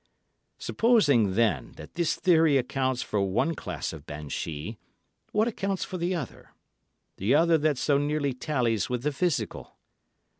"Supposing 0.57 1.35
then 1.35 1.73
that 1.73 1.93
this 1.93 2.15
theory 2.15 2.57
accounts 2.57 3.03
for 3.03 3.19
the 3.19 3.25
one 3.25 3.53
class 3.53 3.93
of 3.93 4.07
banshee, 4.07 4.79
what 5.31 5.47
accounts 5.47 5.83
for 5.85 5.99
the 5.99 6.15
other—the 6.15 7.35
other 7.35 7.57
that 7.59 7.77
so 7.77 7.99
nearly 7.99 8.33
tallies 8.33 8.89
with 8.89 9.03
the 9.03 9.11
physical? 9.11 9.75